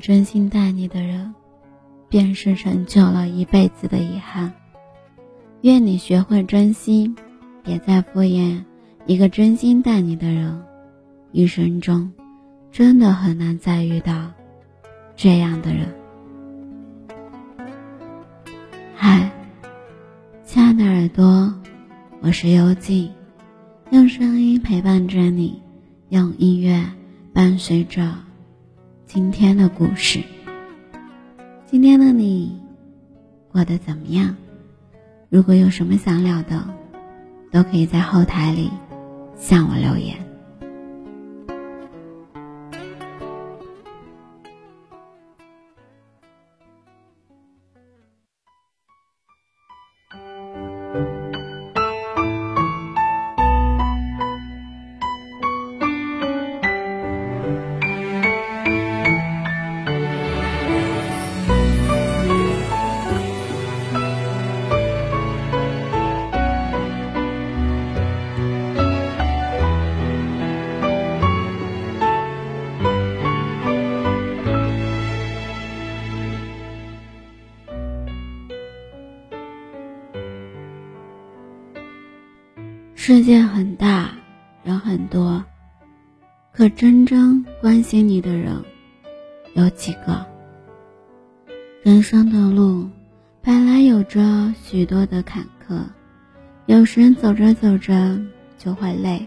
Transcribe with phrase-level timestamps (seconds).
[0.00, 1.34] 真心待你的人，
[2.08, 4.52] 便是成就了一辈子的遗憾。
[5.60, 7.14] 愿你学会珍惜，
[7.62, 8.64] 别再敷衍
[9.06, 10.62] 一个真心待你的人。
[11.32, 12.10] 一生中，
[12.72, 14.32] 真的很难再遇到
[15.14, 15.94] 这样的人。
[18.96, 19.30] 嗨，
[20.44, 21.54] 亲爱的耳朵，
[22.20, 23.12] 我是幽静，
[23.90, 25.62] 用声音陪伴着你，
[26.08, 26.84] 用音乐
[27.32, 28.29] 伴随着。
[29.12, 30.22] 今天的故事，
[31.66, 32.56] 今天的你
[33.50, 34.36] 过得怎么样？
[35.28, 36.64] 如果有什么想聊的，
[37.50, 38.70] 都可以在后台里
[39.34, 40.16] 向我留言。
[83.12, 84.12] 世界很大，
[84.62, 85.44] 人很多，
[86.52, 88.62] 可真正关心你的人
[89.54, 90.24] 有几个？
[91.82, 92.88] 人生的路
[93.42, 95.80] 本来有着许多的坎坷，
[96.66, 98.16] 有时走着走着
[98.56, 99.26] 就会累，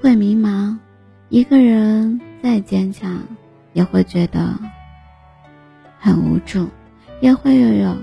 [0.00, 0.78] 会迷茫。
[1.28, 3.20] 一个人再坚强，
[3.74, 4.58] 也会觉得
[5.98, 6.66] 很无助，
[7.20, 7.94] 也会有有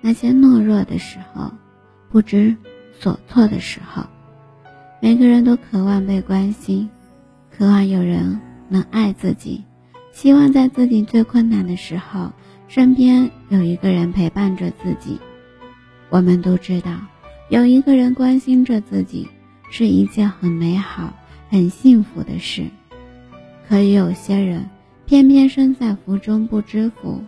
[0.00, 1.52] 那些懦弱的时候，
[2.08, 2.56] 不知
[2.98, 4.04] 所措的时候。
[5.02, 6.86] 每个人都渴望被关心，
[7.50, 8.38] 渴望有人
[8.68, 9.64] 能爱自己，
[10.12, 12.30] 希望在自己最困难的时候，
[12.68, 15.18] 身边有一个人陪伴着自己。
[16.10, 17.00] 我们都知道，
[17.48, 19.26] 有一个人关心着自己
[19.70, 21.14] 是一件很美好、
[21.48, 22.64] 很幸福的事。
[23.66, 24.68] 可有些人
[25.06, 27.24] 偏偏身在福中不知福，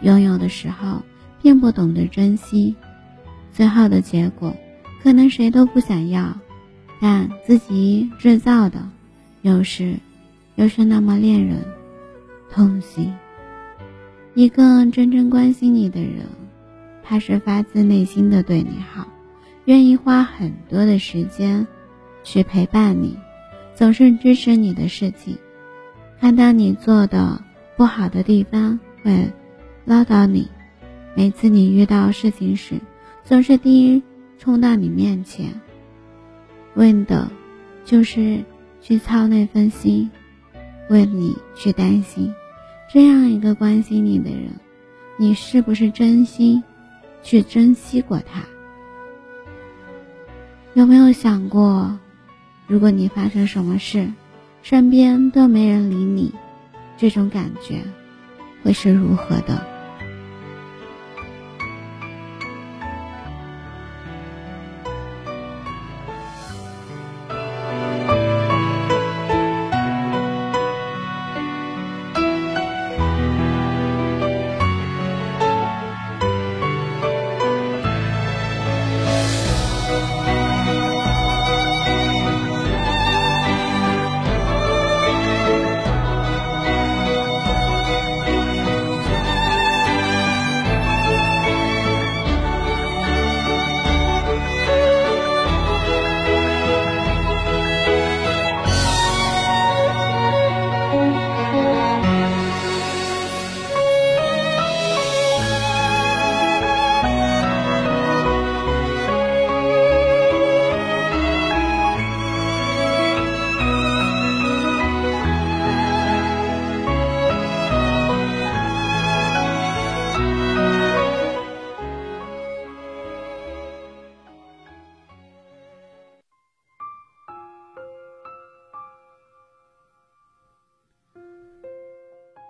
[0.00, 1.00] 拥有的时候
[1.40, 2.74] 并不懂得珍惜，
[3.52, 4.52] 最后的结果
[5.04, 6.36] 可能谁都不想要。
[7.02, 8.80] 但自己制造的，
[9.40, 9.96] 有时
[10.54, 11.56] 又是那么令人
[12.48, 13.12] 痛心。
[14.34, 16.24] 一个真正关心你的人，
[17.02, 19.04] 他是发自内心的对你好，
[19.64, 21.66] 愿意花很多的时间
[22.22, 23.18] 去陪伴你，
[23.74, 25.36] 总是支持你的事情。
[26.20, 27.42] 看到你做的
[27.76, 29.28] 不好的地方，会
[29.84, 30.48] 唠叨你。
[31.16, 32.76] 每次你遇到事情时，
[33.24, 34.00] 总是第一
[34.38, 35.52] 冲到你面前。
[36.74, 37.30] 问的，
[37.84, 38.44] 就是
[38.80, 40.10] 去操那份心，
[40.88, 42.32] 为你去担心。
[42.92, 44.50] 这样一个关心你的人，
[45.18, 46.62] 你是不是真心
[47.22, 48.42] 去珍惜过他？
[50.74, 51.98] 有没有想过，
[52.66, 54.10] 如果你发生什么事，
[54.62, 56.32] 身边都没人理你，
[56.96, 57.80] 这种感觉
[58.62, 59.71] 会是如何的？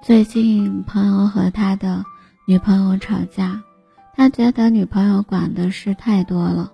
[0.03, 2.05] 最近朋友和他的
[2.45, 3.63] 女朋友吵架，
[4.17, 6.73] 他觉得女朋友管的事太多了，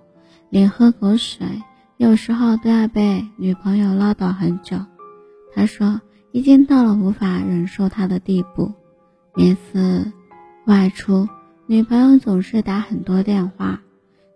[0.49, 1.45] 连喝口水
[1.97, 4.77] 有时候都要被女朋友唠叨很久。
[5.53, 8.73] 他说已经到了无法忍受他的地步，
[9.35, 10.11] 每次
[10.65, 11.29] 外出，
[11.67, 13.79] 女朋友总是打很多电话，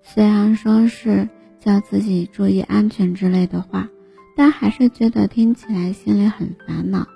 [0.04, 1.28] 虽然说是
[1.60, 3.90] 叫自己注意安全之类的话，
[4.38, 7.08] 但还是觉得听起来心里很烦恼。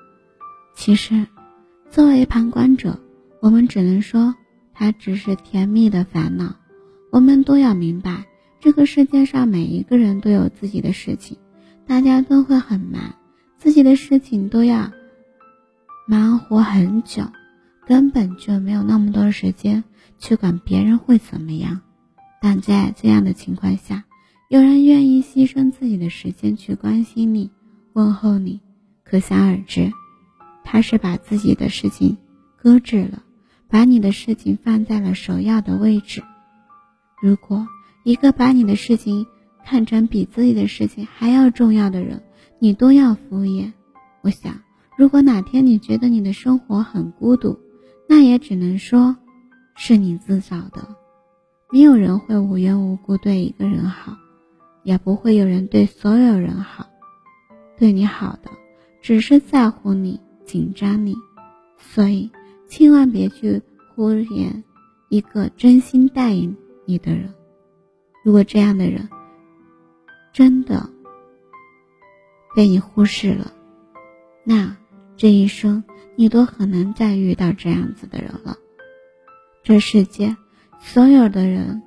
[0.75, 1.27] 其实。
[1.89, 2.99] 作为旁观者，
[3.41, 4.35] 我们只能说
[4.73, 6.55] 他只是甜蜜的烦恼。
[7.11, 8.25] 我们都要明白，
[8.59, 11.37] 这个世界上每一个人都有自己的事情，
[11.85, 13.15] 大家都会很忙，
[13.57, 14.91] 自己的事情都要
[16.07, 17.23] 忙活很久，
[17.87, 19.83] 根本就没有那么多时间
[20.19, 21.81] 去管别人会怎么样。
[22.41, 24.03] 但在这样的情况下，
[24.49, 27.49] 有人愿意牺牲自己的时间去关心你、
[27.93, 28.59] 问候你，
[29.03, 29.91] 可想而知，
[30.69, 32.17] 他是把自己的事情
[32.57, 33.23] 搁置了，
[33.69, 36.21] 把你的事情放在了首要的位置。
[37.21, 37.65] 如果
[38.03, 39.25] 一个把你的事情
[39.63, 42.21] 看成比自己的事情还要重要的人，
[42.59, 43.71] 你都要敷衍，
[44.21, 44.61] 我想，
[44.97, 47.57] 如果哪天你觉得你的生活很孤独，
[48.09, 49.15] 那也只能说
[49.73, 50.85] 是你自找的。
[51.71, 54.17] 没有人会无缘无故对一个人好，
[54.83, 56.87] 也不会有人对所有人好。
[57.77, 58.51] 对你好的，
[59.01, 61.13] 只是在乎你、紧张你，
[61.77, 62.31] 所以
[62.67, 63.61] 千万别去
[63.95, 64.63] 敷衍
[65.09, 66.55] 一个真心待你
[66.85, 67.31] 你的人。
[68.23, 69.07] 如果这样的人
[70.33, 70.89] 真的
[72.55, 73.53] 被你忽视了，
[74.43, 74.75] 那
[75.15, 75.83] 这一生
[76.15, 78.57] 你都很难再遇到这样子的人了。
[79.61, 80.35] 这世界。
[80.79, 81.81] 所有的人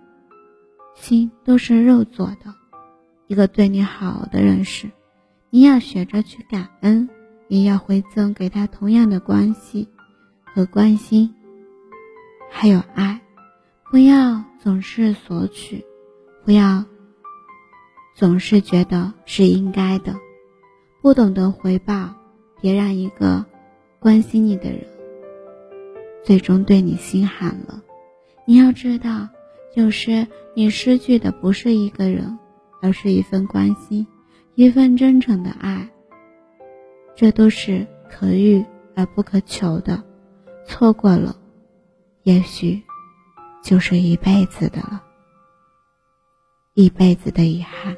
[0.97, 2.53] 心都是肉做的，
[3.29, 4.91] 一个对你好的人时，
[5.49, 7.09] 你要学着去感恩，
[7.51, 9.89] 也要回赠给他同样的关系
[10.55, 11.35] 和关心，
[12.49, 13.21] 还有爱。
[13.91, 15.85] 不要总是索取，
[16.45, 16.85] 不要
[18.15, 20.15] 总是觉得是应该的，
[21.03, 22.15] 不懂得回报，
[22.61, 23.45] 别让一个
[23.99, 24.87] 关心你的人
[26.25, 27.83] 最终对你心寒了。
[28.47, 29.29] 你要知道，
[29.75, 30.25] 有时
[30.55, 32.39] 你失去的不是一个人，
[32.81, 34.07] 而是一份关心，
[34.55, 35.91] 一份真诚的爱。
[37.21, 38.65] 这都是可遇
[38.97, 40.03] 而不可求的，
[40.65, 41.37] 错过了，
[42.23, 42.83] 也许
[43.63, 45.05] 就是一辈子的了，
[46.73, 47.95] 一辈子的遗憾。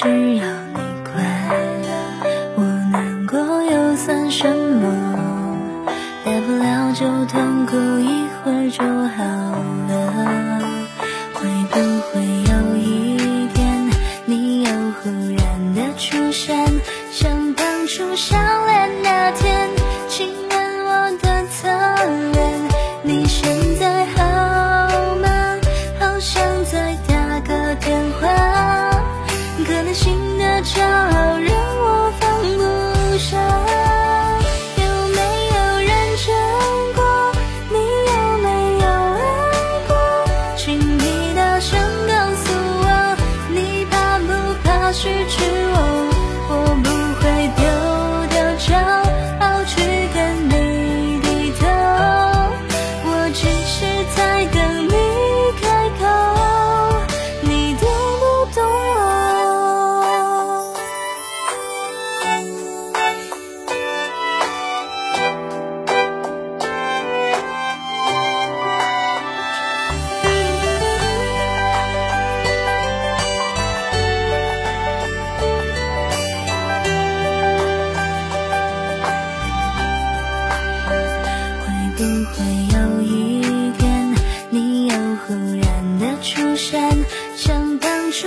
[0.00, 0.57] 只要
[82.70, 84.14] 总有一天，
[84.50, 84.94] 你又
[85.26, 86.80] 忽然的出现，
[87.36, 88.26] 像当初。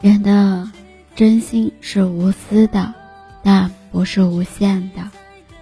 [0.00, 0.70] 人的
[1.14, 2.94] 真心是无私的，
[3.42, 5.10] 但不是无限的。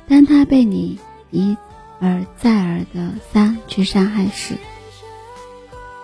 [0.07, 0.99] 当他被你
[1.33, 1.57] 一
[1.99, 4.55] 而再而的三去伤害时，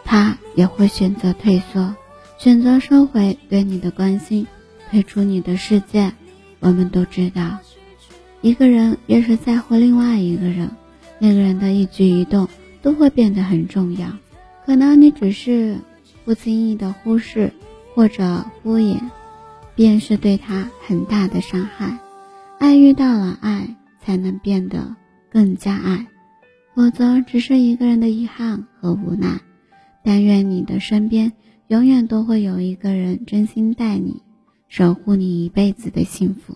[0.04, 1.94] 他也会选择退缩，
[2.36, 4.48] 选择收回对你的关心，
[4.90, 6.12] 退出你的世界。
[6.58, 7.58] 我们都知道，
[8.40, 10.70] 一个人越是在乎另外一个人，
[11.20, 12.48] 那个人的一举一动
[12.82, 14.08] 都会变得很重要。
[14.66, 15.78] 可能你只是
[16.24, 17.52] 不经意的忽视
[17.94, 19.00] 或者敷衍，
[19.74, 21.98] 便是对他很大的伤害。
[22.58, 24.94] 爱遇到了爱，才能变得
[25.30, 26.06] 更加爱，
[26.74, 29.40] 否则只是一个人的遗憾和无奈。
[30.02, 31.32] 但愿你的身边
[31.68, 34.20] 永远都会有一个人真心待你，
[34.68, 36.54] 守护你一辈子的幸福。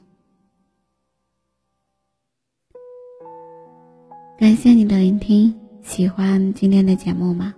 [4.38, 7.54] 感谢你的聆听，喜欢今天的节目吗？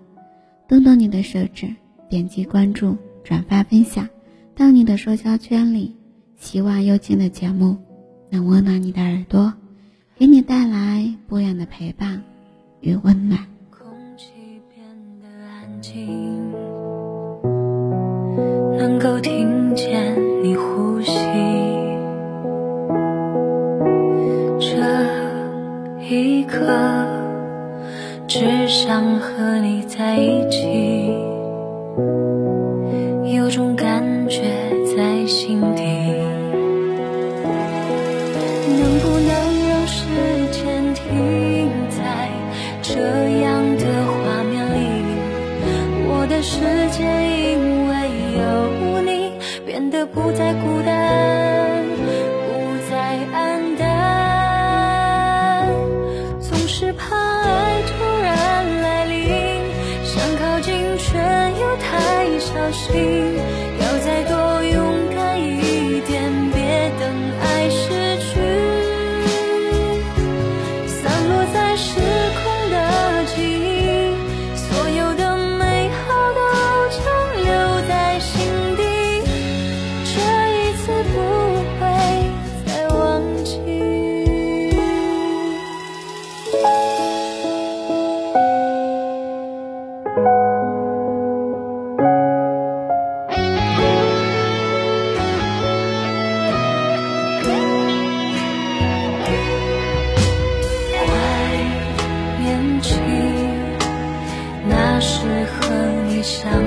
[0.68, 1.74] 动动你的手指，
[2.08, 4.08] 点击关注、转发、分享
[4.54, 5.96] 到你的社交圈里。
[6.36, 7.76] 希望幽静的节目。
[8.32, 9.52] 能温暖你的耳朵，
[10.16, 12.22] 给你带来不一样的陪伴
[12.78, 13.40] 与温暖。
[13.70, 14.30] 空气
[14.72, 14.86] 变
[15.20, 16.52] 得安静，
[18.78, 21.10] 能够听见你呼吸。
[24.60, 24.76] 这
[26.08, 26.56] 一刻，
[28.28, 30.68] 只想和你在一起，
[49.80, 55.66] 变得不再孤单，不再黯淡。
[56.38, 59.24] 总是怕爱突然来临，
[60.04, 61.16] 想靠近却
[61.58, 63.39] 又太小心，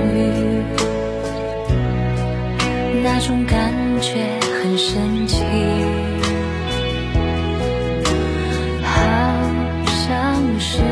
[0.04, 0.62] 雨，
[3.02, 4.26] 那种感觉
[4.62, 5.42] 很神奇，
[8.82, 8.92] 好
[9.86, 10.82] 像是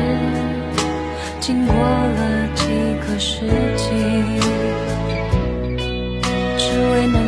[1.39, 2.63] 经过了几
[3.05, 3.83] 个世纪。
[6.57, 7.19] 只为那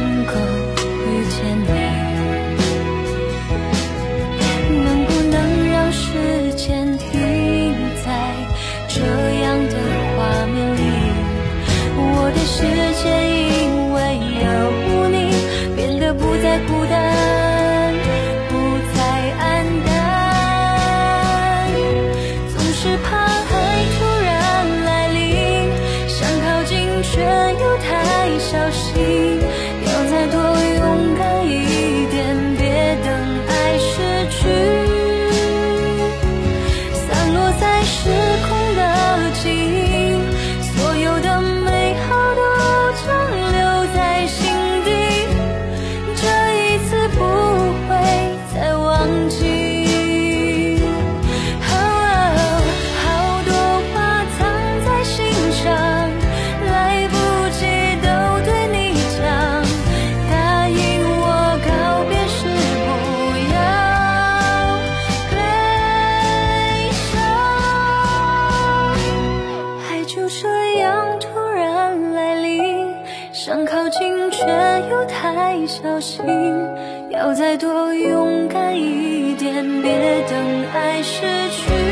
[75.68, 76.24] 小心，
[77.10, 81.85] 要再多勇敢一点，别等爱失去。